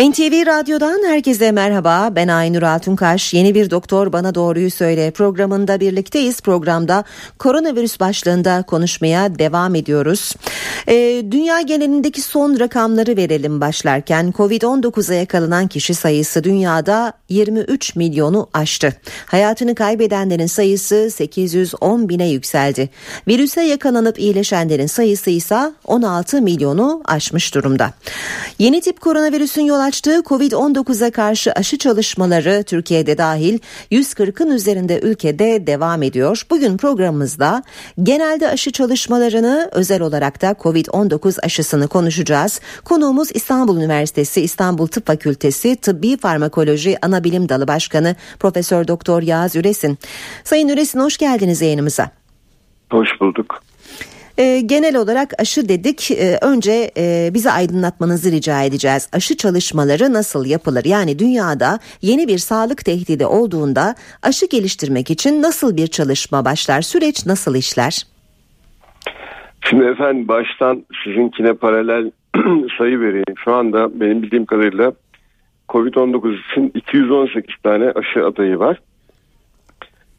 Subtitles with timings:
[0.00, 2.10] NTV Radyo'dan herkese merhaba.
[2.16, 3.34] Ben Aynur Altunkaş.
[3.34, 6.40] Yeni bir Doktor Bana Doğruyu Söyle programında birlikteyiz.
[6.40, 7.04] Programda
[7.38, 10.34] koronavirüs başlığında konuşmaya devam ediyoruz.
[10.88, 14.30] Ee, dünya genelindeki son rakamları verelim başlarken.
[14.30, 18.92] Covid-19'a yakalanan kişi sayısı dünyada 23 milyonu aştı.
[19.26, 22.88] Hayatını kaybedenlerin sayısı 810 bine yükseldi.
[23.28, 27.92] Virüse yakalanıp iyileşenlerin sayısı ise 16 milyonu aşmış durumda.
[28.58, 33.58] Yeni tip koronavirüsün yol açtığı Covid-19'a karşı aşı çalışmaları Türkiye'de dahil
[33.92, 36.42] 140'ın üzerinde ülkede devam ediyor.
[36.50, 37.62] Bugün programımızda
[38.02, 42.60] genelde aşı çalışmalarını özel olarak da Covid-19 aşısını konuşacağız.
[42.84, 49.98] Konuğumuz İstanbul Üniversitesi İstanbul Tıp Fakültesi Tıbbi Farmakoloji Anabilim Dalı Başkanı Profesör Doktor Yağız Üresin.
[50.44, 52.10] Sayın Üresin hoş geldiniz yayınımıza.
[52.90, 53.69] Hoş bulduk.
[54.40, 56.10] E, genel olarak aşı dedik.
[56.10, 59.10] E, önce e, bize aydınlatmanızı rica edeceğiz.
[59.12, 60.84] Aşı çalışmaları nasıl yapılır?
[60.84, 66.80] Yani dünyada yeni bir sağlık tehdidi olduğunda aşı geliştirmek için nasıl bir çalışma başlar?
[66.82, 68.06] Süreç nasıl işler?
[69.70, 72.10] Şimdi efendim baştan sizinkine paralel
[72.78, 73.34] sayı vereyim.
[73.44, 74.92] Şu anda benim bildiğim kadarıyla
[75.68, 78.80] Covid-19 için 218 tane aşı adayı var.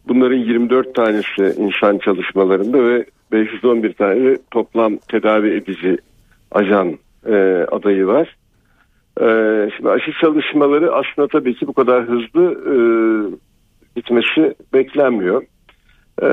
[0.08, 5.98] Bunların 24 tanesi insan çalışmalarında ve 511 tane toplam tedavi edici
[6.52, 8.36] ajan e, adayı var.
[9.22, 9.26] E,
[9.76, 12.76] şimdi aşı çalışmaları aslında tabii ki bu kadar hızlı e,
[13.96, 15.44] gitmesi beklenmiyor.
[16.22, 16.28] E,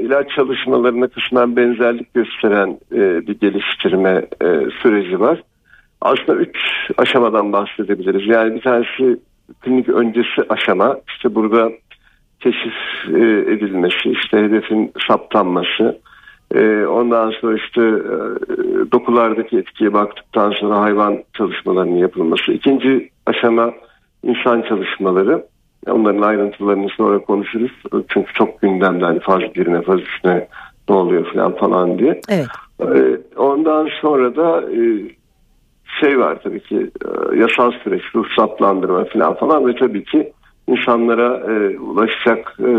[0.00, 4.46] ilaç çalışmalarına kısmen benzerlik gösteren e, bir geliştirme e,
[4.82, 5.42] süreci var.
[6.00, 6.56] Aslında üç
[6.96, 8.26] aşamadan bahsedebiliriz.
[8.26, 9.18] Yani bir tanesi
[9.60, 11.00] klinik öncesi aşama.
[11.08, 11.70] İşte burada
[12.40, 12.74] keşif
[13.14, 13.20] e,
[13.52, 16.00] edilmesi, işte hedefin saptanması,
[16.86, 18.16] ondan sonra işte e,
[18.92, 22.52] dokulardaki etkiye baktıktan sonra hayvan çalışmalarının yapılması.
[22.52, 23.72] İkinci aşama
[24.22, 25.46] insan çalışmaları.
[25.86, 27.72] Onların ayrıntılarını sonra konuşuruz.
[28.08, 30.48] Çünkü çok gündemden faz birine faz üçüne
[30.88, 32.20] ne oluyor falan falan diye.
[32.28, 32.46] Evet.
[33.36, 34.64] Ondan sonra da
[36.00, 36.90] şey var tabii ki
[37.36, 40.32] yasal süreç, ruhsatlandırma falan falan ve tabii ki
[40.68, 42.70] insanlara e, ulaşacak e,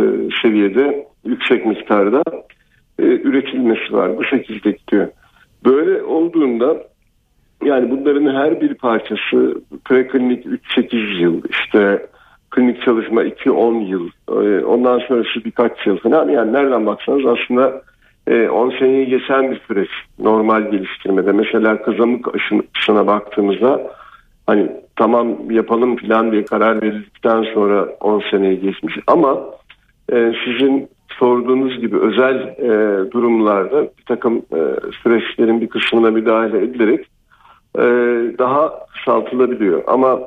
[0.42, 2.24] seviyede yüksek miktarda
[3.00, 4.18] e, üretilmesi var.
[4.18, 5.08] Bu şekilde gidiyor.
[5.66, 6.84] Böyle olduğunda
[7.64, 12.08] yani bunların her bir parçası preklinik 3-8 yıl işte
[12.52, 17.82] klinik çalışma 2-10 yıl e, ondan sonrası birkaç yıl falan yani nereden baksanız aslında
[18.28, 19.90] 10 e, seneyi geçen bir süreç
[20.20, 21.32] normal geliştirmede.
[21.32, 23.92] Mesela kızamık aşısına baktığımızda
[24.48, 29.40] hani tamam yapalım falan diye karar verildikten sonra 10 seneyi geçmiş ama
[30.12, 30.90] e, sizin
[31.20, 34.60] sorduğunuz gibi özel e, durumlarda bir takım e,
[35.04, 37.06] süreçlerin bir kısmına müdahale edilerek
[37.78, 37.84] e,
[38.38, 40.20] daha kısaltılabiliyor ama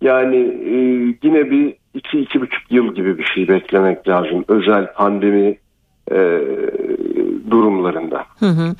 [0.00, 0.76] yani e,
[1.22, 5.58] yine bir iki iki buçuk yıl gibi bir şey beklemek lazım özel pandemi
[6.10, 6.40] e,
[7.50, 8.24] durumlarında.
[8.38, 8.74] Hı hı.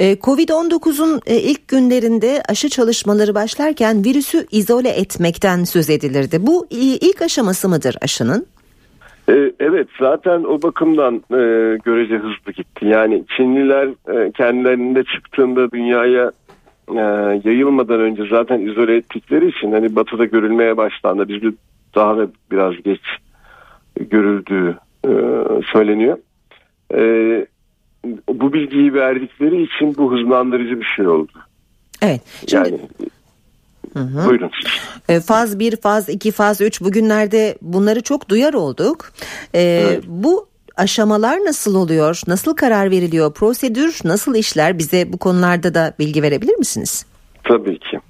[0.00, 6.46] Ee, Covid-19'un e, ilk günlerinde aşı çalışmaları başlarken virüsü izole etmekten söz edilirdi.
[6.46, 8.46] Bu ilk aşaması mıdır aşının?
[9.28, 12.86] Ee, evet zaten o bakımdan e, görece hızlı gitti.
[12.86, 16.32] Yani Çinliler e, kendilerinde çıktığında dünyaya
[17.44, 21.28] yayılmadan önce zaten izole ettikleri için hani batıda görülmeye başlandı.
[21.28, 21.46] Bizde
[21.94, 23.00] daha da biraz geç
[24.00, 24.76] görüldüğü
[25.72, 26.18] söyleniyor
[28.28, 31.32] bu bilgiyi verdikleri için bu hızlandırıcı bir şey oldu.
[32.02, 32.20] Evet.
[32.50, 32.68] Şimdi...
[32.68, 32.80] Yani
[33.92, 34.28] Hı hı.
[34.28, 34.50] Buyurun.
[35.08, 39.12] E, faz 1, faz 2, faz 3 bugünlerde bunları çok duyar olduk.
[39.54, 40.04] Ee, evet.
[40.06, 42.20] Bu aşamalar nasıl oluyor?
[42.26, 43.34] Nasıl karar veriliyor?
[43.34, 44.78] Prosedür nasıl işler?
[44.78, 47.06] Bize bu konularda da bilgi verebilir misiniz?
[47.44, 48.00] Tabii ki.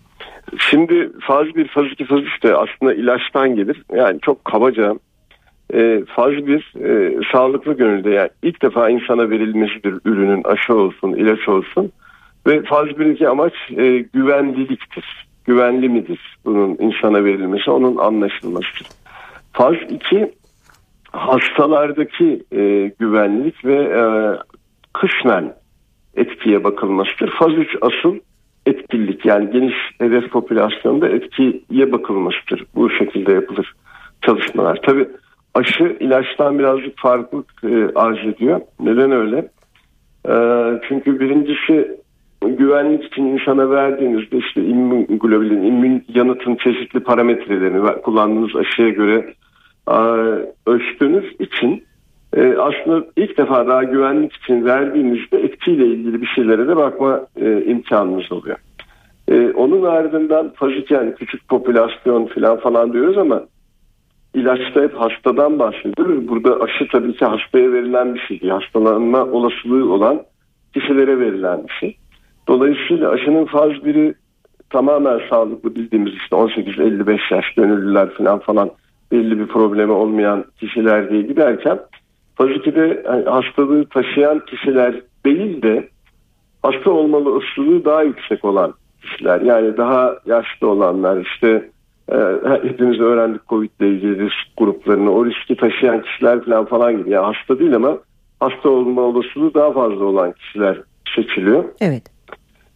[0.58, 3.82] Şimdi faz 1, faz 2, faz 3 de aslında ilaçtan gelir.
[3.94, 4.94] Yani çok kabaca
[5.74, 11.48] e, faz bir e, sağlıklı gönülde yani ilk defa insana verilmesidir ürünün aşı olsun ilaç
[11.48, 11.92] olsun
[12.46, 15.31] ve faz birinci amaç e, güvenliliktir.
[15.44, 18.86] Güvenli midir bunun insana verilmesi onun anlaşılmasıdır.
[19.52, 20.32] Faz 2
[21.12, 24.02] hastalardaki e, güvenlik ve e,
[24.92, 25.54] kısmen
[26.14, 27.30] etkiye bakılmasıdır.
[27.30, 28.16] Faz 3 asıl
[28.66, 32.64] etkinlik yani geniş hedef popülasyonda etkiye bakılmasıdır.
[32.74, 33.74] Bu şekilde yapılır
[34.22, 34.78] çalışmalar.
[34.86, 35.08] Tabii
[35.54, 38.60] aşı ilaçtan birazcık farklılık e, arz ediyor.
[38.80, 39.48] Neden öyle?
[40.28, 40.34] E,
[40.88, 42.01] çünkü birincisi
[42.48, 45.06] güvenlik için insana verdiğinizde işte immün
[45.66, 49.34] immün yanıtın çeşitli parametrelerini kullandığınız aşıya göre
[49.88, 49.96] e,
[50.66, 51.84] ölçtüğünüz için
[52.36, 57.64] e, aslında ilk defa daha güvenlik için verdiğimizde etkiyle ilgili bir şeylere de bakma e,
[57.64, 58.56] imkanımız oluyor.
[59.28, 63.42] E, onun ardından faziken küçük popülasyon falan falan diyoruz ama
[64.34, 66.28] ilaçta hep hastadan bahsediyoruz.
[66.28, 68.52] Burada aşı tabii ki hastaya verilen bir şey değil.
[68.52, 70.22] Hastalanma olasılığı olan
[70.74, 71.96] kişilere verilen bir şey.
[72.48, 74.14] Dolayısıyla aşının faz biri
[74.70, 78.70] tamamen sağlıklı bildiğimiz işte 18-55 yaş gönüllüler falan falan
[79.12, 81.78] belli bir problemi olmayan kişiler diye giderken
[82.34, 84.94] faz 2'de yani hastalığı taşıyan kişiler
[85.24, 85.88] değil de
[86.62, 91.70] hasta olmalı olasılığı daha yüksek olan kişiler yani daha yaşlı olanlar işte
[92.12, 92.16] e,
[92.62, 97.34] hepimiz öğrendik Covid ile ilgili risk gruplarını o riski taşıyan kişiler falan falan gibi yani
[97.34, 97.98] hasta değil ama
[98.40, 100.80] hasta olma olasılığı daha fazla olan kişiler
[101.16, 101.64] seçiliyor.
[101.80, 102.02] Evet.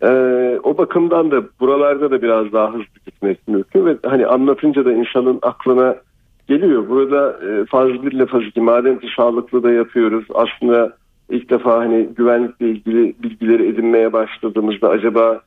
[0.02, 4.92] Ee, o bakımdan da buralarda da biraz daha hızlı gitmek mümkün ve hani anlatınca da
[4.92, 5.96] insanın aklına
[6.48, 6.88] geliyor.
[6.88, 10.96] Burada e, faz 1 ile faz 2 madem ki sağlıklı da yapıyoruz aslında
[11.30, 15.40] ilk defa hani güvenlikle ilgili bilgileri edinmeye başladığımızda acaba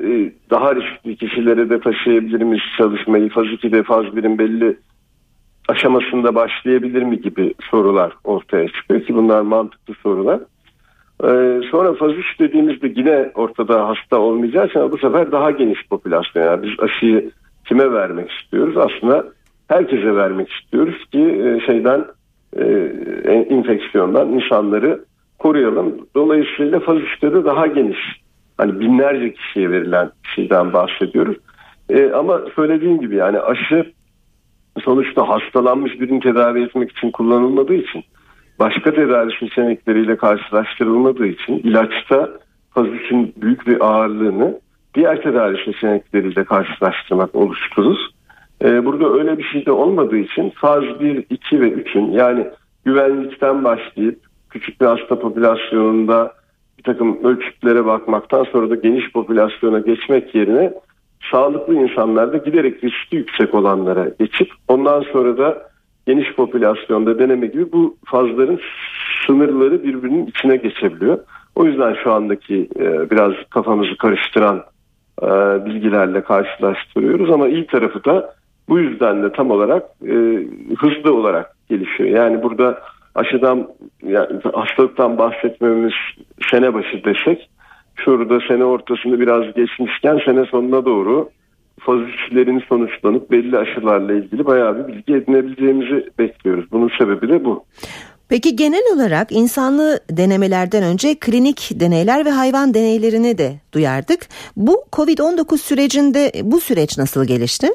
[0.00, 4.76] e, daha riskli kişilere de taşıyabilir miyiz çalışmayı faz 2'de faz 1'in belli
[5.68, 10.40] aşamasında başlayabilir mi gibi sorular ortaya çıkıyor ki bunlar mantıklı sorular.
[11.22, 16.44] Ee, sonra faz 3 dediğimizde yine ortada hasta olmayacağı için bu sefer daha geniş popülasyon.
[16.44, 17.30] Yani biz aşıyı
[17.68, 18.76] kime vermek istiyoruz?
[18.76, 19.24] Aslında
[19.68, 22.04] herkese vermek istiyoruz ki e, şeyden
[22.56, 25.04] e, infeksiyondan insanları
[25.38, 26.06] koruyalım.
[26.14, 27.98] Dolayısıyla faz 3'te de daha geniş
[28.58, 31.36] hani binlerce kişiye verilen şeyden bahsediyoruz.
[31.88, 33.92] E, ama söylediğim gibi yani aşı
[34.84, 38.04] sonuçta hastalanmış birini tedavi etmek için kullanılmadığı için
[38.58, 42.30] başka tedavi seçenekleriyle karşılaştırılmadığı için ilaçta
[42.70, 44.60] fazüsün büyük bir ağırlığını
[44.94, 47.96] diğer tedavi seçenekleriyle karşılaştırmak oluşturur.
[48.64, 52.46] Ee, burada öyle bir şey de olmadığı için faz 1, 2 ve 3'ün yani
[52.84, 54.20] güvenlikten başlayıp
[54.50, 56.32] küçük bir hasta popülasyonunda
[56.78, 60.72] bir takım ölçütlere bakmaktan sonra da geniş popülasyona geçmek yerine
[61.30, 65.73] sağlıklı insanlarda giderek riski yüksek olanlara geçip ondan sonra da
[66.06, 68.60] geniş popülasyonda deneme gibi bu fazların
[69.26, 71.18] sınırları birbirinin içine geçebiliyor.
[71.54, 74.64] O yüzden şu andaki e, biraz kafamızı karıştıran
[75.22, 75.26] e,
[75.66, 78.34] bilgilerle karşılaştırıyoruz ama iyi tarafı da
[78.68, 80.14] bu yüzden de tam olarak e,
[80.78, 82.08] hızlı olarak gelişiyor.
[82.08, 82.82] Yani burada
[83.14, 83.68] aşıdan
[84.02, 85.92] yani hastalıktan bahsetmemiz
[86.50, 87.50] sene başı desek
[87.96, 91.28] şurada sene ortasında biraz geçmişken sene sonuna doğru
[91.80, 96.64] faz 3'lerin sonuçlanıp belli aşılarla ilgili bayağı bir bilgi edinebileceğimizi bekliyoruz.
[96.72, 97.64] Bunun sebebi de bu.
[98.28, 104.20] Peki genel olarak insanlı denemelerden önce klinik deneyler ve hayvan deneylerini de duyardık.
[104.56, 107.66] Bu Covid-19 sürecinde bu süreç nasıl gelişti?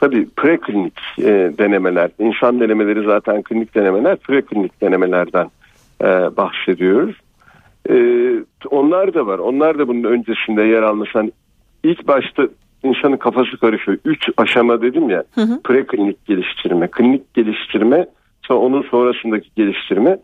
[0.00, 5.50] Tabii preklinik e, denemeler, insan denemeleri zaten klinik denemeler, preklinik denemelerden
[6.00, 6.06] e,
[6.36, 7.16] bahsediyoruz.
[7.90, 7.96] E,
[8.70, 9.38] onlar da var.
[9.38, 11.10] Onlar da bunun öncesinde yer almış.
[11.12, 11.32] Hani
[11.84, 12.48] ilk başta
[12.84, 13.98] insanın kafası karışıyor.
[14.04, 15.24] Üç aşama dedim ya.
[15.34, 15.62] Hı hı.
[15.62, 18.06] Preklinik geliştirme, klinik geliştirme,
[18.42, 20.18] sonra onun sonrasındaki geliştirme.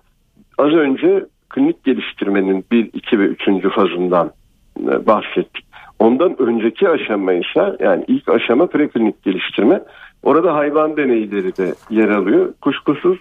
[0.59, 4.31] Az önce klinik geliştirmenin bir, iki ve üçüncü fazından
[4.79, 5.67] e, bahsettik.
[5.99, 9.83] Ondan önceki aşama ise yani ilk aşama preklinik geliştirme.
[10.23, 12.55] Orada hayvan deneyleri de yer alıyor.
[12.61, 13.19] Kuşkusuz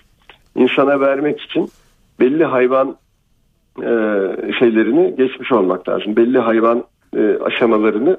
[0.55, 1.69] insana vermek için
[2.19, 2.97] belli hayvan
[3.77, 3.89] e,
[4.59, 6.15] şeylerini geçmiş olmak lazım.
[6.15, 6.83] Belli hayvan
[7.17, 8.17] e, aşamalarını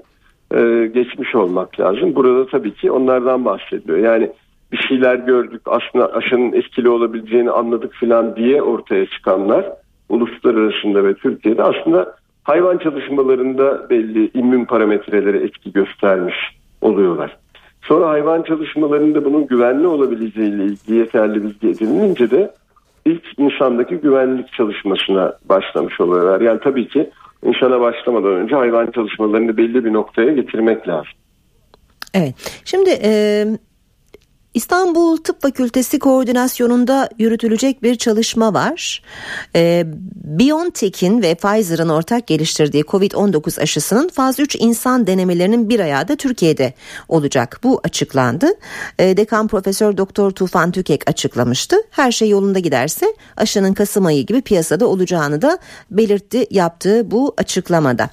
[0.54, 2.14] e, geçmiş olmak lazım.
[2.14, 3.98] Burada tabii ki onlardan bahsediyor.
[3.98, 4.30] Yani
[4.72, 9.64] bir şeyler gördük aslında aşının etkili olabileceğini anladık filan diye ortaya çıkanlar
[10.08, 12.14] uluslararasında ve Türkiye'de aslında
[12.44, 16.36] hayvan çalışmalarında belli immün parametreleri etki göstermiş
[16.80, 17.36] oluyorlar.
[17.82, 22.50] Sonra hayvan çalışmalarında bunun güvenli olabileceğiyle ilgili yeterli bilgi edinilince de
[23.04, 26.40] ilk insandaki güvenlik çalışmasına başlamış oluyorlar.
[26.40, 27.10] Yani tabii ki
[27.44, 31.12] insana başlamadan önce hayvan çalışmalarını belli bir noktaya getirmek lazım.
[32.14, 32.62] Evet.
[32.64, 33.44] Şimdi e,
[34.54, 39.02] İstanbul Tıp Fakültesi koordinasyonunda yürütülecek bir çalışma var.
[39.56, 39.84] Ee,
[40.24, 46.74] BioNTech'in ve Pfizer'ın ortak geliştirdiği COVID-19 aşısının faz 3 insan denemelerinin bir ayağı da Türkiye'de
[47.08, 47.60] olacak.
[47.62, 48.46] Bu açıklandı.
[48.98, 51.76] Ee, Dekan Profesör Doktor Tufan Tükek açıklamıştı.
[51.90, 55.58] Her şey yolunda giderse aşının Kasım ayı gibi piyasada olacağını da
[55.90, 58.10] belirtti yaptığı bu açıklamada.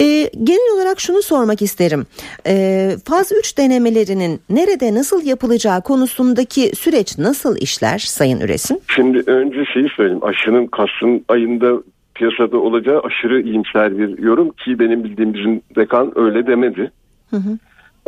[0.00, 2.06] Ee, genel olarak şunu sormak isterim.
[2.46, 8.80] Ee, faz 3 denemelerinin nerede nasıl yapılacağı olacağı konusundaki süreç nasıl işler Sayın Üresin?
[8.88, 10.24] Şimdi önce şeyi söyleyeyim.
[10.24, 11.82] Aşının Kasım ayında
[12.14, 16.90] piyasada olacağı aşırı iyimser bir yorum ki benim bildiğim bizim dekan öyle demedi.
[17.30, 17.58] Hı hı.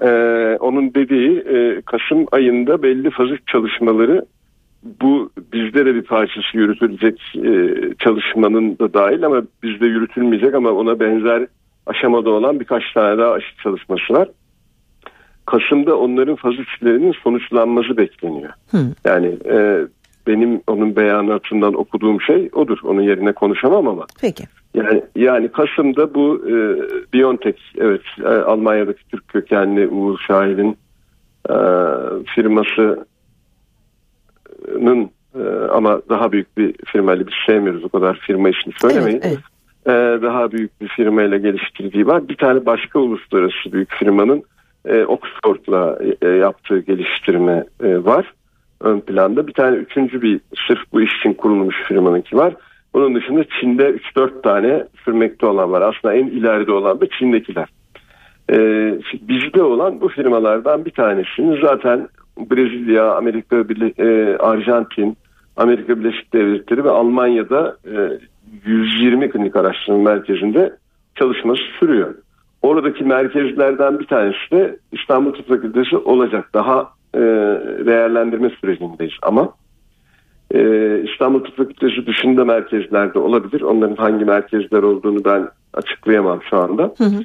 [0.06, 4.24] Ee, onun dediği e, Kasım ayında belli fazı çalışmaları
[5.00, 7.52] bu bizde de bir parçası yürütülecek e,
[7.98, 11.46] çalışmanın da dahil ama bizde yürütülmeyecek ama ona benzer
[11.86, 14.28] aşamada olan birkaç tane daha aşı çalışması var.
[15.46, 18.50] Kasım'da onların faz üçlerinin sonuçlanması bekleniyor.
[18.70, 18.78] Hı.
[19.04, 19.86] Yani e,
[20.26, 22.78] benim onun beyanatından okuduğum şey odur.
[22.84, 24.06] Onun yerine konuşamam ama.
[24.20, 24.44] Peki.
[24.74, 26.54] Yani yani Kasım'da bu e,
[27.12, 30.76] BioNTech evet e, Almanya'daki Türk kökenli Uğur Şahin'in
[31.50, 31.56] e,
[32.34, 33.06] firmasının
[35.34, 39.20] e, ama daha büyük bir firmayla biz sevmiyoruz o kadar firma ismi söylemeyin.
[39.22, 39.38] Evet,
[39.86, 40.18] evet.
[40.18, 42.28] E, daha büyük bir firmayla geliştirdiği var.
[42.28, 44.44] Bir tane başka uluslararası büyük firmanın
[44.86, 48.32] e, Oxford'la e, yaptığı geliştirme e, var
[48.80, 49.46] ön planda.
[49.46, 52.54] Bir tane üçüncü bir sırf bu iş için kurulmuş firmanınki var.
[52.94, 55.82] Bunun dışında Çin'de 3-4 tane sürmekte olan var.
[55.82, 57.68] Aslında en ileride olan da Çin'dekiler.
[58.50, 62.08] Ee, bizde olan bu firmalardan bir tanesini zaten
[62.38, 63.56] Brezilya, Amerika,
[63.98, 65.16] e, Arjantin,
[65.56, 68.18] Amerika Birleşik Devletleri ve Almanya'da e,
[68.64, 70.72] 120 klinik araştırma merkezinde
[71.14, 72.14] çalışması sürüyor.
[72.62, 76.50] Oradaki merkezlerden bir tanesi de İstanbul Tıp Fakültesi olacak.
[76.54, 77.20] Daha e,
[77.86, 79.52] değerlendirme sürecindeyiz ama
[80.54, 80.60] e,
[81.12, 83.60] İstanbul Tıp Fakültesi dışında merkezlerde olabilir.
[83.60, 86.94] Onların hangi merkezler olduğunu ben açıklayamam şu anda.
[86.98, 87.22] Hı hı.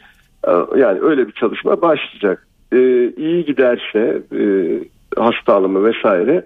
[0.47, 2.47] E, yani öyle bir çalışma başlayacak.
[2.73, 4.41] E, iyi giderse e,
[5.21, 6.45] hasta alımı vesaire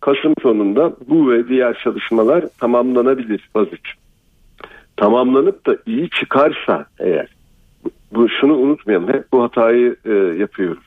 [0.00, 3.94] Kasım sonunda bu ve diğer çalışmalar tamamlanabilir 3.
[4.96, 7.28] Tamamlanıp da iyi çıkarsa eğer
[8.14, 10.84] bu şunu unutmayalım hep bu hatayı e, yapıyoruz.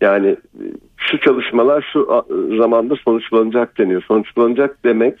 [0.00, 0.64] Yani e,
[0.96, 2.24] şu çalışmalar şu
[2.58, 4.02] zamanda sonuçlanacak deniyor.
[4.02, 5.14] Sonuçlanacak demek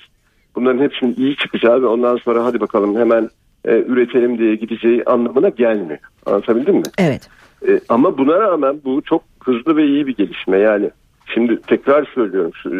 [0.54, 3.30] bunların hepsinin iyi çıkacağı ve ondan sonra hadi bakalım hemen
[3.64, 5.98] e, üretelim diye gideceği anlamına gelmiyor.
[6.26, 6.82] Anlatabildim mi?
[6.98, 7.28] Evet.
[7.68, 10.58] E, ama buna rağmen bu çok hızlı ve iyi bir gelişme.
[10.58, 10.90] Yani
[11.34, 12.52] şimdi tekrar söylüyorum.
[12.66, 12.76] E,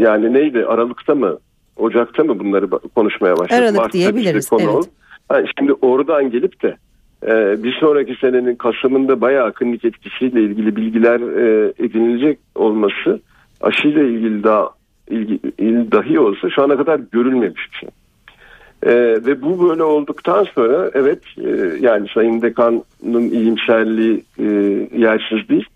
[0.00, 1.38] yani neydi Aralık'ta mı
[1.76, 3.62] Ocak'ta mı bunları konuşmaya başladık?
[3.62, 4.48] Aralık Mart'ta diyebiliriz.
[4.48, 4.90] Konu evet.
[5.32, 6.76] Yani şimdi oradan gelip de
[7.26, 13.20] ee, bir sonraki senenin Kasım'ında bayağı klinik etkisiyle ilgili bilgiler e, edinilecek olması
[13.60, 14.70] aşıyla ilgili daha
[15.10, 17.88] ilgili dahi olsa şu ana kadar görülmemiş bir şey.
[18.86, 18.94] Ee,
[19.26, 21.50] ve bu böyle olduktan sonra evet e,
[21.80, 24.44] yani Sayın Dekan'ın iyimserliği e,
[24.98, 25.66] yersiz değil.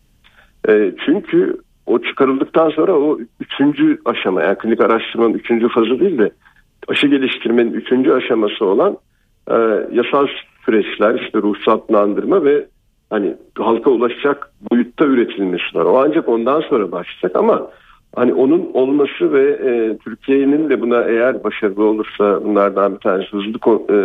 [0.69, 6.31] E, çünkü o çıkarıldıktan sonra o üçüncü aşama yani klinik araştırmanın üçüncü fazı değil de
[6.89, 8.97] aşı geliştirmenin üçüncü aşaması olan
[9.51, 9.55] e,
[9.93, 10.27] yasal
[10.67, 12.67] süreçler işte ruhsatlandırma ve
[13.11, 15.85] hani halka ulaşacak boyutta üretilmesi var.
[15.85, 17.71] O ancak ondan sonra başlayacak ama
[18.17, 23.59] hani onun olması ve e, Türkiye'nin de buna eğer başarılı olursa bunlardan bir tanesi hızlı
[23.91, 23.99] e,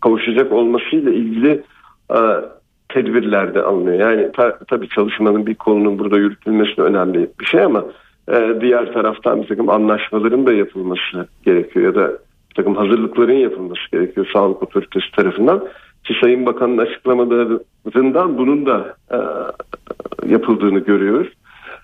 [0.00, 1.62] kavuşacak olmasıyla ilgili
[2.10, 2.20] e,
[2.88, 4.10] tedbirler de alınıyor.
[4.10, 7.84] Yani ta, tabii çalışmanın bir konunun burada yürütülmesi önemli bir şey ama
[8.32, 12.18] e, diğer taraftan bir takım anlaşmaların da yapılması gerekiyor ya da
[12.56, 15.64] takım hazırlıkların yapılması gerekiyor sağlık otoritesi tarafından.
[16.04, 19.18] Ki Sayın Bakan'ın açıklamalarından bunun da e,
[20.32, 21.28] yapıldığını görüyoruz.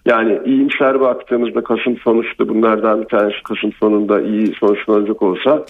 [0.07, 5.65] Yani iyimser baktığımızda Kasım sonuçta bunlardan bir tanesi Kasım sonunda iyi sonuçlanacak olsa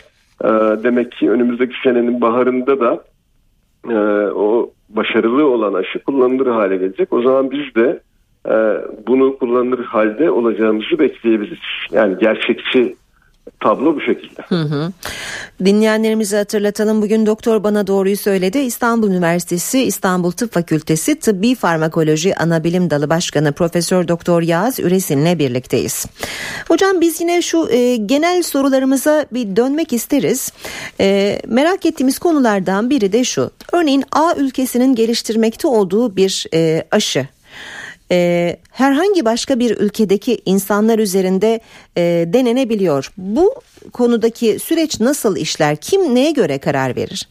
[0.44, 0.48] e,
[0.82, 3.04] demek ki önümüzdeki senenin baharında da
[3.90, 3.96] e,
[4.32, 7.12] o başarılı olan aşı kullanılır hale gelecek.
[7.12, 8.00] O zaman biz de
[8.48, 8.54] e,
[9.06, 11.58] bunu kullanılır halde olacağımızı bekleyebiliriz.
[11.92, 12.94] Yani gerçekçi
[13.60, 14.42] tablo bu şekilde.
[14.48, 14.92] Hı hı.
[15.64, 17.02] Dinleyenlerimize hatırlatalım.
[17.02, 18.58] Bugün doktor bana doğruyu söyledi.
[18.58, 26.06] İstanbul Üniversitesi İstanbul Tıp Fakültesi Tıbbi Farmakoloji Anabilim Dalı Başkanı Profesör Doktor Yağız Üresin'le birlikteyiz.
[26.68, 30.52] Hocam biz yine şu e, genel sorularımıza bir dönmek isteriz.
[31.00, 33.50] E, merak ettiğimiz konulardan biri de şu.
[33.72, 37.26] Örneğin A ülkesinin geliştirmekte olduğu bir e, aşı
[38.12, 41.60] e, herhangi başka bir ülkedeki insanlar üzerinde
[41.96, 42.02] e,
[42.32, 43.08] denenebiliyor.
[43.16, 43.54] Bu
[43.92, 45.76] konudaki süreç nasıl işler?
[45.76, 47.28] Kim neye göre karar verir?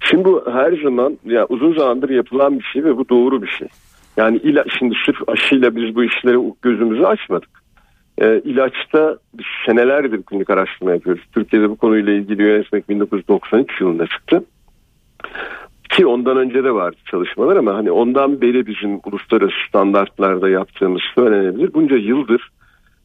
[0.00, 3.68] Şimdi bu her zaman ya uzun zamandır yapılan bir şey ve bu doğru bir şey.
[4.16, 7.50] Yani ila, şimdi sırf aşıyla biz bu işleri gözümüzü açmadık.
[8.18, 9.18] E, ilaçta
[9.66, 11.22] senelerdir klinik araştırma yapıyoruz.
[11.32, 14.44] Türkiye'de bu konuyla ilgili yönetmek 1993 yılında çıktı.
[15.94, 21.74] Ki ondan önce de vardı çalışmalar ama hani ondan beri bizim uluslararası standartlarda yaptığımız söylenebilir.
[21.74, 22.50] Bunca yıldır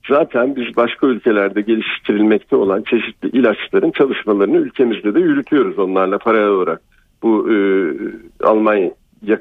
[0.10, 6.82] zaten biz başka ülkelerde geliştirilmekte olan çeşitli ilaçların çalışmalarını ülkemizde de yürütüyoruz onlarla paralel olarak.
[7.24, 7.56] Bu e,
[8.44, 8.92] Almanya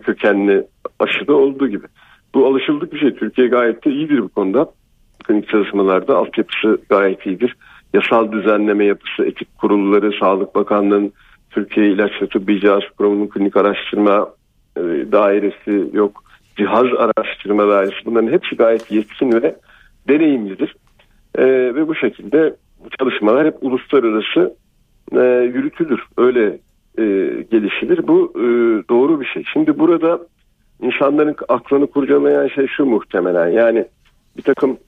[0.03, 0.65] kökenli
[0.99, 1.87] aşıda olduğu gibi.
[2.35, 3.15] Bu alışıldık bir şey.
[3.15, 4.71] Türkiye gayet de iyidir bu konuda.
[5.25, 7.57] Klinik çalışmalarda altyapısı gayet iyidir.
[7.95, 11.13] Yasal düzenleme yapısı, etik kurulları, Sağlık Bakanlığı'nın
[11.51, 14.31] Türkiye İlaç ve Tıbbi Cihaz Kurumu'nun klinik araştırma
[14.77, 14.81] e,
[15.13, 16.25] dairesi yok.
[16.57, 19.57] Cihaz araştırma dairesi bunların hepsi gayet yetkin ve
[20.09, 20.77] deneyimlidir.
[21.39, 22.57] E, ve bu şekilde
[22.99, 24.55] çalışmalar hep uluslararası
[25.13, 26.01] e, yürütülür.
[26.17, 26.59] Öyle
[27.51, 28.07] gelişilir.
[28.09, 28.33] Bu
[28.89, 29.45] doğru bir şey.
[29.53, 30.21] Şimdi burada
[30.83, 33.49] insanların aklını kurcalayan şey şu muhtemelen.
[33.49, 33.85] Yani
[34.37, 34.79] bir takım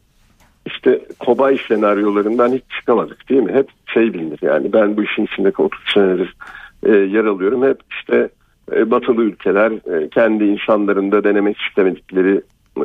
[0.67, 3.53] işte kobay senaryolarından hiç çıkamadık değil mi?
[3.53, 6.37] Hep şey bilinir yani ben bu işin içinde 30 senedir
[6.83, 7.63] e, yer alıyorum.
[7.63, 8.29] Hep işte
[8.73, 12.43] e, batılı ülkeler e, kendi insanlarında denemek istemedikleri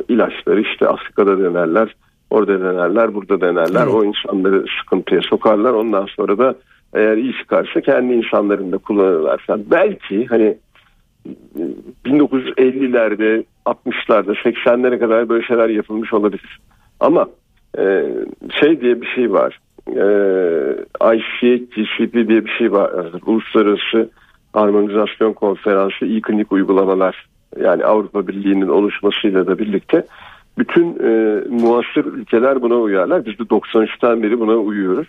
[0.08, 1.96] ilaçları işte Afrika'da denerler,
[2.30, 3.82] orada denerler, burada denerler.
[3.82, 3.94] Evet.
[3.94, 5.72] O insanları sıkıntıya sokarlar.
[5.72, 6.54] Ondan sonra da
[6.94, 9.38] eğer iyi çıkarsa kendi insanlarında kullanırlar.
[9.46, 9.64] Falan.
[9.70, 10.56] Belki hani
[12.04, 16.60] 1950'lerde, 60'larda, 80'lere kadar böyle şeyler yapılmış olabilir.
[17.00, 17.28] Ama
[17.78, 18.04] e,
[18.60, 19.58] şey diye bir şey var.
[19.88, 20.06] E,
[21.14, 22.90] ICHGCP diye bir şey var.
[23.26, 24.10] Uluslararası
[24.52, 27.26] Harmonizasyon Konferansı iyi klinik uygulamalar
[27.60, 30.06] yani Avrupa Birliği'nin oluşmasıyla da birlikte
[30.58, 33.26] bütün e, muasır ülkeler buna uyarlar.
[33.26, 35.06] Biz de 93'ten beri buna uyuyoruz.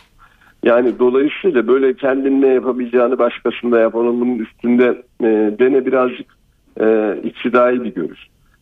[0.63, 5.25] Yani dolayısıyla böyle kendin ne yapabileceğini başkasında yap onun üstünde e,
[5.59, 6.27] dene birazcık
[6.81, 8.19] e, iktidai bir görüş.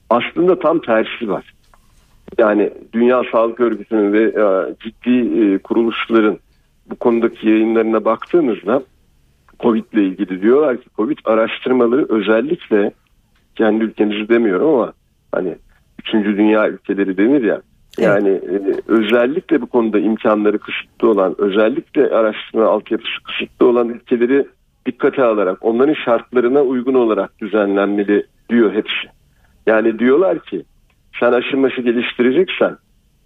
[0.10, 1.54] Aslında tam tersi var.
[2.38, 6.40] Yani Dünya Sağlık Örgütü'nün ve e, ciddi e, kuruluşların
[6.90, 8.84] bu konudaki yayınlarına baktığınızda
[9.60, 12.92] Covid ile ilgili diyorlar ki Covid araştırmaları özellikle
[13.56, 14.94] kendi ülkemizi demiyorum ama
[15.32, 15.56] hani
[16.00, 17.62] üçüncü dünya ülkeleri denir ya
[17.98, 24.48] yani e, özellikle bu konuda imkanları kısıtlı olan, özellikle araştırma altyapısı kısıtlı olan ülkeleri
[24.86, 29.16] dikkate alarak, onların şartlarına uygun olarak düzenlenmeli diyor hepsi.
[29.68, 30.64] Yani diyorlar ki
[31.20, 32.78] sen aşı maşı geliştireceksen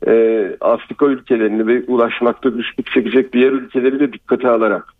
[0.07, 4.93] e, Afrika ülkelerini ve ulaşmakta güçlük çekecek diğer ülkeleri de dikkate alarak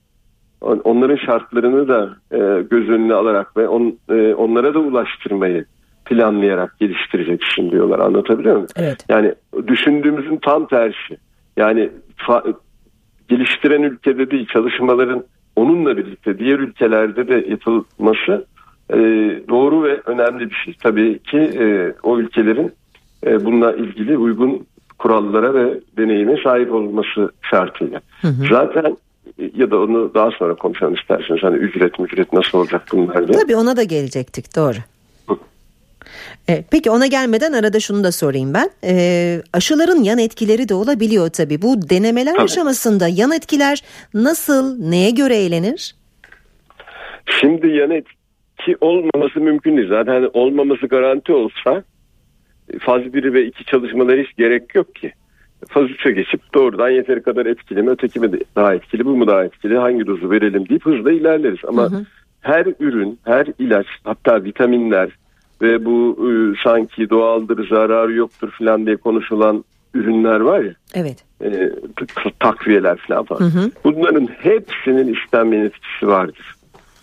[0.62, 5.66] onların şartlarını da e, göz önüne alarak ve on, e, onlara da ulaştırmayı
[6.06, 8.00] planlayarak geliştireceksin diyorlar.
[8.00, 8.68] Anlatabiliyor muyum?
[8.76, 9.06] Evet.
[9.10, 9.34] Yani
[9.68, 11.18] düşündüğümüzün tam tersi.
[11.58, 12.54] Yani fa-
[13.30, 15.24] geliştiren ülkede değil çalışmaların
[15.56, 18.46] onunla birlikte diğer ülkelerde de yapılması
[18.90, 18.98] e,
[19.50, 20.74] doğru ve önemli bir şey.
[20.84, 22.72] Tabii ki e, o ülkelerin
[23.26, 24.66] e, bununla ilgili uygun
[25.00, 28.02] kurallara ve deneyime sahip olması şartıyla.
[28.22, 28.48] Hı hı.
[28.50, 28.98] Zaten
[29.56, 31.44] ya da onu daha sonra konuşalım isterseniz.
[31.44, 33.40] Hani ücret ücret nasıl olacak bunlar diye.
[33.40, 34.78] Tabii ona da gelecektik doğru.
[36.50, 38.70] E, peki ona gelmeden arada şunu da sorayım ben.
[38.84, 41.62] E, aşıların yan etkileri de olabiliyor tabii.
[41.62, 42.44] Bu denemeler tabii.
[42.44, 45.96] aşamasında yan etkiler nasıl, neye göre eğlenir?
[47.40, 49.90] Şimdi yan etki olmaması mümkün değil.
[49.90, 51.84] Zaten hani olmaması garanti olsa
[52.80, 55.14] faz 1 ve 2 çalışmaları hiç gerek yok ki.
[55.68, 59.44] Faz 3'e geçip doğrudan yeteri kadar etkili mi, öteki mi daha etkili, bu mu daha
[59.44, 61.60] etkili, hangi dozu verelim deyip hızla ilerleriz.
[61.68, 62.06] Ama hı hı.
[62.42, 65.10] her ürün, her ilaç, hatta vitaminler,
[65.62, 66.32] ve bu e,
[66.64, 70.74] sanki doğaldır zararı yoktur falan diye konuşulan ürünler var ya.
[70.94, 71.24] Evet.
[71.44, 71.72] E,
[72.40, 73.42] takviyeler falan falan.
[73.42, 73.72] Hı hı.
[73.84, 76.56] Bunların hepsinin istenmeyen etkisi vardır.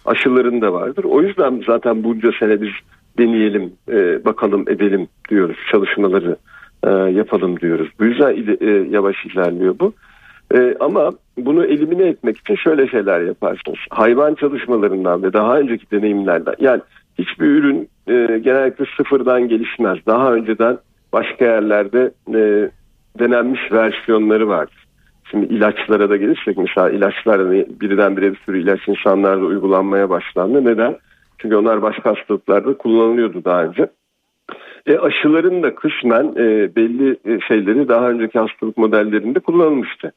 [0.05, 1.05] Aşıların da vardır.
[1.05, 2.71] O yüzden zaten bunca sene biz
[3.19, 5.57] deneyelim, e, bakalım edelim diyoruz.
[5.71, 6.37] Çalışmaları
[6.85, 7.89] e, yapalım diyoruz.
[8.01, 9.93] Bu yüzden e, yavaş ilerliyor bu.
[10.55, 13.79] E, ama bunu elimine etmek için şöyle şeyler yaparsınız.
[13.91, 16.81] Hayvan çalışmalarından ve daha önceki deneyimlerden yani
[17.19, 19.99] hiçbir ürün e, genellikle sıfırdan gelişmez.
[20.07, 20.79] Daha önceden
[21.13, 22.71] başka yerlerde e,
[23.19, 24.87] denenmiş versiyonları vardır.
[25.31, 27.51] Şimdi ilaçlara da gelirsek mesela ilaçlar
[27.81, 30.65] birdenbire bir sürü ilaç insanlarda uygulanmaya başlandı.
[30.65, 30.97] Neden?
[31.39, 33.89] Çünkü onlar başka hastalıklarda kullanılıyordu daha önce.
[34.87, 40.13] E, aşıların da kısmen e, belli e, şeyleri daha önceki hastalık modellerinde kullanılmıştı.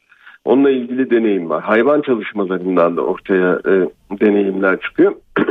[0.46, 1.64] Onunla ilgili deneyim var.
[1.64, 3.72] Hayvan çalışmalarından da ortaya e,
[4.20, 5.16] deneyimler çıkıyor.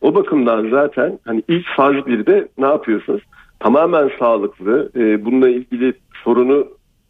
[0.00, 3.22] O bakımdan zaten hani ilk faz 1'de ne yapıyorsunuz?
[3.60, 5.92] Tamamen sağlıklı, e, bununla ilgili
[6.24, 6.68] sorunu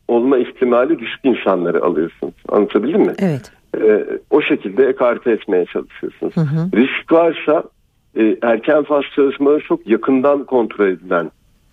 [0.08, 2.34] olma ihtimali düşük insanları alıyorsunuz.
[2.48, 3.12] Anlatabildim mi?
[3.18, 3.52] Evet.
[3.82, 6.36] E, o şekilde ekarte etmeye çalışıyorsunuz.
[6.36, 6.76] Hı hı.
[6.76, 7.62] Risk varsa
[8.18, 11.30] e, erken faz çalışmaları çok yakından kontrol edilen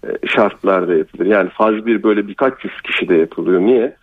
[0.07, 1.25] e, şartlarda yapılır.
[1.25, 3.61] Yani faz 1 böyle birkaç yüz kişi de yapılıyor.
[3.61, 3.95] Niye?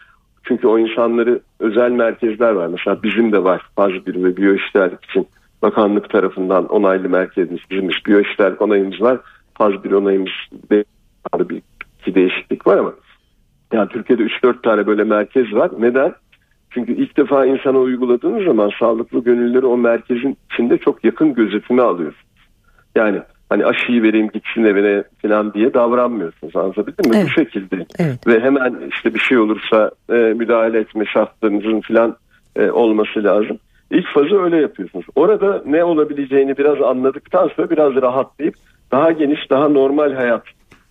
[0.45, 2.67] Çünkü o insanları özel merkezler var.
[2.67, 5.29] Mesela bizim de var faz 1 ve biyoişlerlik için
[5.63, 9.19] bakanlık tarafından onaylı merkezimiz bizmiş biyoişler onayımız var.
[9.55, 10.33] Faz bir onayımız
[10.71, 10.85] bir
[12.01, 12.93] iki değişiklik var ama
[13.73, 15.71] yani Türkiye'de 3-4 tane böyle merkez var.
[15.79, 16.15] Neden?
[16.71, 22.32] Çünkü ilk defa insana uyguladığınız zaman sağlıklı gönülleri o merkezin içinde çok yakın gözetime alıyorsunuz.
[22.95, 26.57] Yani hani aşıyı vereyim gitsin evine falan diye davranmıyorsunuz.
[26.57, 27.17] Anlatabildim mi?
[27.17, 27.27] Evet.
[27.27, 27.87] Bu şekilde.
[27.99, 28.27] Evet.
[28.27, 32.17] Ve hemen işte bir şey olursa e, müdahale etme şartlarınızın falan
[32.57, 33.59] e, olması lazım.
[33.91, 35.07] İlk fazı öyle yapıyorsunuz.
[35.15, 38.55] Orada ne olabileceğini biraz anladıktan sonra biraz rahatlayıp
[38.93, 40.43] daha geniş, daha normal hayat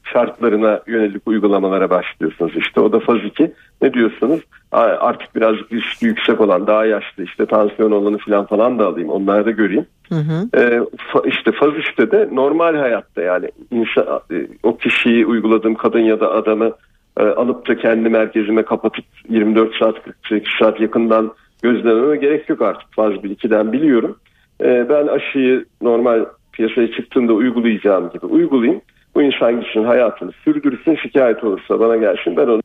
[0.04, 2.52] şartlarına yönelik uygulamalara başlıyorsunuz.
[2.56, 3.54] İşte o da faz 2.
[3.82, 4.42] Ne diyorsunuz?
[4.72, 9.10] Artık biraz riski yüksek olan daha yaşlı işte tansiyon olanı falan falan da alayım.
[9.10, 9.86] Onları da göreyim.
[10.12, 10.50] Hı hı.
[10.58, 10.80] Ee,
[11.26, 16.32] işte faz 3'te de normal hayatta yani insan, e, o kişiyi uyguladığım kadın ya da
[16.32, 16.72] adamı
[17.20, 22.94] e, alıp da kendi merkezime kapatıp 24 saat 48 saat yakından gözlememe gerek yok artık
[22.94, 24.18] faz 1-2'den biliyorum.
[24.64, 28.82] E, ben aşıyı normal piyasaya çıktığında uygulayacağım gibi uygulayayım.
[29.16, 32.62] Bu insan gitsin hayatını sürdürsün şikayet olursa bana gelsin ben onu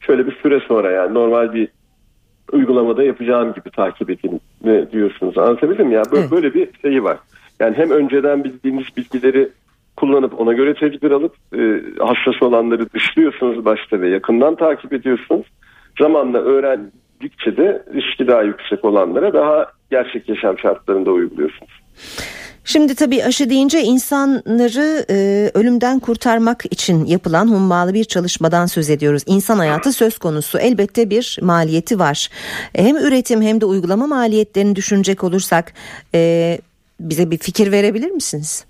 [0.00, 1.68] şöyle bir süre sonra yani normal bir
[2.52, 6.32] uygulamada yapacağım gibi takip edeyim ne diyorsunuz anlatabildim ya böyle, evet.
[6.32, 7.18] böyle bir şeyi var.
[7.60, 9.48] Yani hem önceden bildiğiniz bilgileri
[9.96, 15.46] kullanıp ona göre tedbir alıp e, hassas olanları dışlıyorsunuz başta ve yakından takip ediyorsunuz.
[15.98, 21.70] Zamanla öğrendikçe de riski daha yüksek olanlara daha gerçek yaşam şartlarında uyguluyorsunuz.
[22.64, 29.22] Şimdi tabii aşı deyince insanları e, ölümden kurtarmak için yapılan hummalı bir çalışmadan söz ediyoruz.
[29.26, 30.58] İnsan hayatı söz konusu.
[30.58, 32.28] Elbette bir maliyeti var.
[32.76, 35.72] Hem üretim hem de uygulama maliyetlerini düşünecek olursak
[36.14, 36.58] e,
[37.00, 38.66] bize bir fikir verebilir misiniz?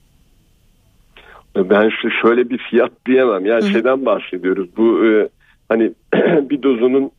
[1.57, 1.91] Ben
[2.23, 3.47] şöyle bir fiyat diyemem.
[3.47, 3.69] Yani Hı.
[3.71, 4.69] şeyden bahsediyoruz.
[4.77, 5.29] Bu e,
[5.69, 5.93] hani
[6.51, 7.11] bir dozunun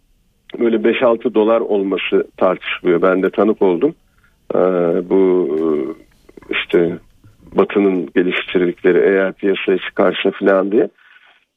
[0.59, 3.01] böyle 5-6 dolar olması tartışılıyor.
[3.01, 3.95] Ben de tanık oldum.
[4.55, 4.59] E,
[5.09, 5.57] bu
[6.49, 6.97] işte
[7.55, 10.89] Batı'nın geliştirdikleri eğer piyasaya çıkarsa falan diye.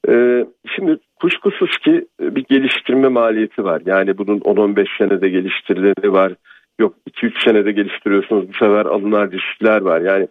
[0.08, 3.82] Ee, şimdi kuşkusuz ki bir geliştirme maliyeti var.
[3.86, 6.32] Yani bunun 10-15 senede geliştirileni var.
[6.78, 10.00] Yok 2-3 senede geliştiriyorsunuz bu sefer alınan riskler var.
[10.00, 10.28] Yani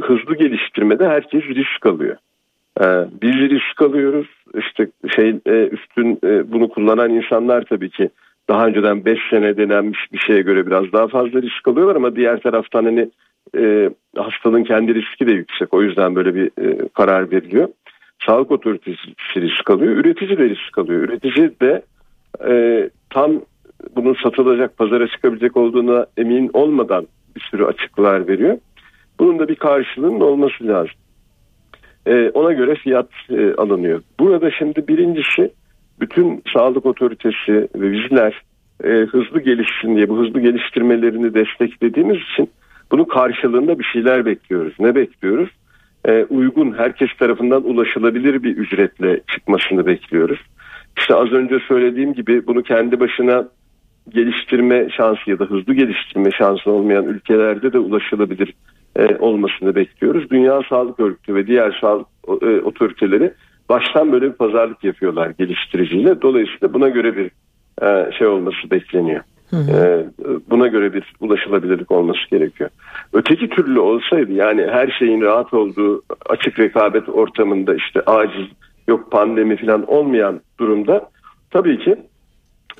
[0.00, 2.16] hızlı geliştirmede herkes risk alıyor.
[2.80, 2.84] Ee,
[3.22, 4.26] biz risk alıyoruz.
[4.58, 5.28] İşte şey
[5.72, 8.10] üstün e, bunu kullanan insanlar tabii ki
[8.48, 12.40] daha önceden 5 sene denenmiş bir şeye göre biraz daha fazla risk alıyorlar ama diğer
[12.40, 13.10] taraftan hani
[13.58, 15.74] e, hastalığın kendi riski de yüksek.
[15.74, 17.68] O yüzden böyle bir e, karar veriliyor.
[18.26, 18.96] Sağlık otoritesi
[19.36, 19.92] risk alıyor.
[19.92, 21.00] Üretici de risk alıyor.
[21.00, 21.82] Üretici de
[22.48, 23.32] e, tam
[23.96, 28.58] bunun satılacak, pazara çıkabilecek olduğuna emin olmadan bir sürü açıklar veriyor.
[29.18, 30.94] Bunun da bir karşılığının olması lazım.
[32.06, 34.02] E, ona göre fiyat e, alınıyor.
[34.20, 35.52] Burada şimdi birincisi
[36.00, 38.42] bütün sağlık otoritesi ve bizler
[38.84, 42.50] e, hızlı gelişsin diye bu hızlı geliştirmelerini desteklediğimiz için
[42.90, 44.74] bunun karşılığında bir şeyler bekliyoruz.
[44.78, 45.50] Ne bekliyoruz?
[46.08, 50.38] Ee, uygun, herkes tarafından ulaşılabilir bir ücretle çıkmasını bekliyoruz.
[50.98, 53.48] İşte az önce söylediğim gibi bunu kendi başına
[54.08, 58.54] geliştirme şansı ya da hızlı geliştirme şansı olmayan ülkelerde de ulaşılabilir
[58.96, 60.30] e, olmasını bekliyoruz.
[60.30, 62.06] Dünya Sağlık Örgütü ve diğer sağlık
[62.42, 63.32] e, otoriteleri
[63.68, 66.22] baştan böyle bir pazarlık yapıyorlar geliştiriciyle.
[66.22, 67.30] Dolayısıyla buna göre bir
[67.86, 69.22] e, şey olması bekleniyor.
[69.50, 69.70] Hı hı.
[69.70, 70.06] Ee,
[70.50, 72.70] buna göre bir ulaşılabilirlik olması gerekiyor.
[73.12, 78.46] Öteki türlü olsaydı yani her şeyin rahat olduğu açık rekabet ortamında işte aciz
[78.88, 81.10] yok pandemi falan olmayan durumda
[81.50, 81.96] tabii ki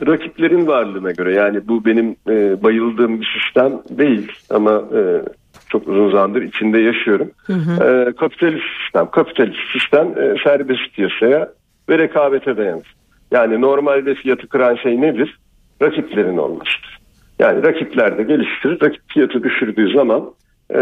[0.07, 5.23] rakiplerin varlığına göre yani bu benim e, bayıldığım bir sistem değil ama e,
[5.69, 7.31] çok uzun zamandır içinde yaşıyorum.
[7.47, 7.85] Hı hı.
[7.85, 11.53] E, kapitalist sistem, kapitalist sistem e, serbest piyasaya
[11.89, 12.95] ve rekabete dayanır.
[13.31, 15.39] Yani normalde fiyatı kıran şey nedir?
[15.83, 17.01] Rakiplerin olmasıdır.
[17.39, 18.81] Yani rakipler de geliştirir.
[18.83, 20.31] Rakip fiyatı düşürdüğü zaman
[20.71, 20.79] e,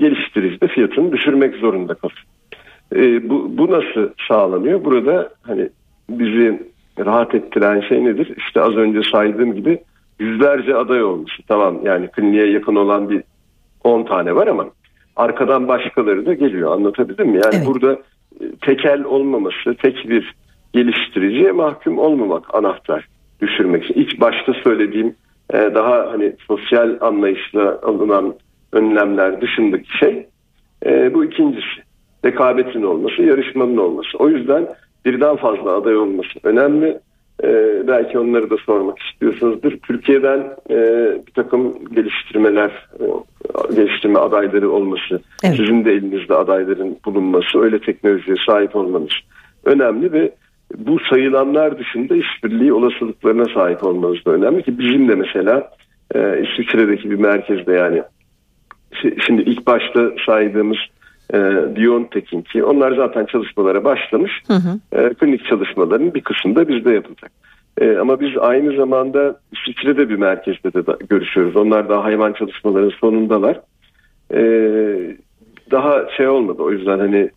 [0.00, 2.24] geliştirici de fiyatını düşürmek zorunda kalır.
[2.94, 4.84] E, bu, bu nasıl sağlanıyor?
[4.84, 5.68] Burada hani
[6.10, 6.62] bizi
[6.98, 8.34] rahat ettiren şey nedir?
[8.36, 9.78] İşte az önce saydığım gibi
[10.18, 11.32] yüzlerce aday olmuş.
[11.48, 13.22] Tamam yani kliniğe yakın olan bir
[13.84, 14.66] 10 tane var ama
[15.16, 16.72] arkadan başkaları da geliyor.
[16.72, 17.40] Anlatabildim mi?
[17.44, 17.66] Yani evet.
[17.66, 17.92] burada
[18.40, 20.34] e, tekel olmaması, tek bir
[20.72, 23.08] geliştiriciye mahkum olmamak anahtar
[23.40, 23.94] düşürmek için.
[23.94, 25.14] İlk başta söylediğim
[25.52, 28.34] e, daha hani sosyal anlayışla alınan
[28.72, 30.26] önlemler dışındaki şey
[30.86, 31.84] e, bu ikincisi.
[32.24, 34.18] Rekabetin olması, yarışmanın olması.
[34.18, 34.68] O yüzden
[35.04, 37.00] birden fazla aday olması önemli.
[37.42, 39.72] Ee, belki onları da sormak istiyorsunuzdur.
[39.72, 40.76] Türkiye'den e,
[41.26, 42.70] bir takım geliştirmeler,
[43.00, 43.04] e,
[43.74, 45.56] geliştirme adayları olması, evet.
[45.56, 49.12] sizin de elinizde adayların bulunması, öyle teknolojiye sahip olmanız
[49.64, 50.32] önemli ve
[50.78, 55.70] bu sayılanlar dışında işbirliği olasılıklarına sahip olmanız da önemli ki bizim de mesela
[56.14, 58.02] e, İsviçre'deki bir merkezde yani
[59.26, 60.78] şimdi ilk başta saydığımız
[61.34, 61.38] e,
[61.76, 64.32] Biontech'in ki onlar zaten çalışmalara başlamış.
[64.46, 65.00] Hı hı.
[65.00, 67.32] E, klinik çalışmaların bir kısmı da bizde yapılacak.
[67.80, 71.56] E, ama biz aynı zamanda İsviçre'de bir merkezde de da, görüşüyoruz.
[71.56, 73.60] Onlar daha hayvan çalışmalarının sonundalar.
[74.34, 74.40] E,
[75.70, 77.30] daha şey olmadı o yüzden hani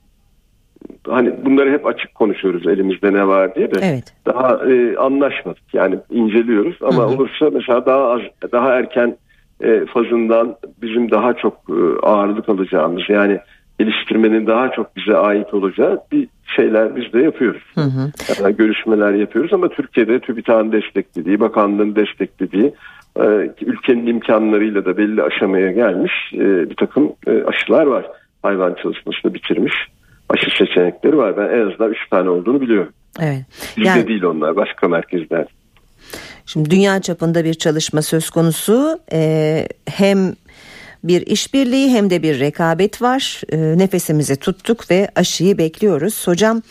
[1.07, 4.13] hani bunları hep açık konuşuyoruz elimizde ne var diye de evet.
[4.25, 7.07] daha e, anlaşmadık yani inceliyoruz ama hı hı.
[7.07, 9.17] olursa mesela daha az daha erken
[9.61, 13.39] e, fazından bizim daha çok e, ağırlık alacağımız yani
[13.79, 17.63] geliştirmenin daha çok bize ait olacağı bir şeyler biz de yapıyoruz.
[17.75, 18.11] Hı hı.
[18.43, 22.73] Yani görüşmeler yapıyoruz ama Türkiye'de TÜBİTAK'ın desteklediği, bakanlığın desteklediği
[23.19, 23.25] e,
[23.61, 28.05] ülkenin imkanlarıyla da belli aşamaya gelmiş e, bir takım e, aşılar var.
[28.43, 29.73] Hayvan çalışmasını bitirmiş
[30.29, 31.37] aşı seçenekleri var.
[31.37, 32.93] Ben en azından 3 tane olduğunu biliyorum.
[33.19, 33.45] Evet.
[33.77, 35.45] Bizde yani, değil onlar başka merkezler.
[36.45, 38.99] Şimdi dünya çapında bir çalışma söz konusu.
[39.13, 40.33] Ee, hem
[41.07, 43.41] bir işbirliği hem de bir rekabet var.
[43.51, 46.27] E, nefesimizi tuttuk ve aşıyı bekliyoruz.
[46.27, 46.61] Hocam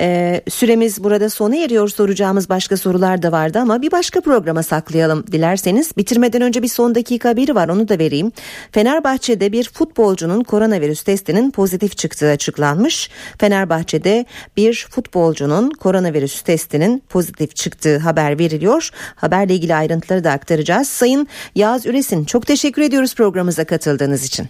[0.00, 1.88] e, süremiz burada sona eriyor.
[1.88, 5.96] Soracağımız başka sorular da vardı ama bir başka programa saklayalım dilerseniz.
[5.96, 8.32] Bitirmeden önce bir son dakika haberi var onu da vereyim.
[8.72, 13.10] Fenerbahçe'de bir futbolcunun koronavirüs testinin pozitif çıktığı açıklanmış.
[13.38, 14.26] Fenerbahçe'de
[14.56, 18.90] bir futbolcunun koronavirüs testinin pozitif çıktığı haber veriliyor.
[19.16, 20.88] Haberle ilgili ayrıntıları da aktaracağız.
[20.88, 23.81] Sayın Yağız Üresin çok teşekkür ediyoruz programımıza katıldığınız
[24.24, 24.46] için.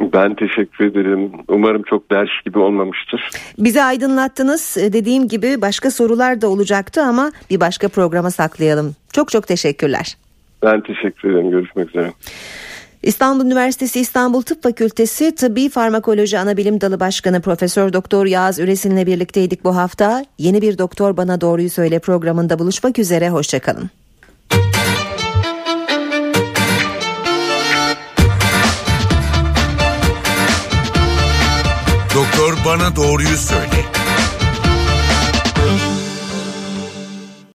[0.00, 1.32] Ben teşekkür ederim.
[1.48, 3.30] Umarım çok ders gibi olmamıştır.
[3.58, 4.76] Bizi aydınlattınız.
[4.78, 8.96] E, dediğim gibi başka sorular da olacaktı ama bir başka programa saklayalım.
[9.12, 10.16] Çok çok teşekkürler.
[10.62, 11.50] Ben teşekkür ederim.
[11.50, 12.12] Görüşmek üzere.
[13.02, 19.64] İstanbul Üniversitesi İstanbul Tıp Fakültesi Tıbbi Farmakoloji Anabilim Dalı Başkanı Profesör Doktor Yağız Üresin'le birlikteydik
[19.64, 20.24] bu hafta.
[20.38, 23.30] Yeni bir Doktor Bana Doğruyu Söyle programında buluşmak üzere.
[23.30, 23.90] Hoşçakalın.
[32.78, 33.84] Bana doğruyu söyle.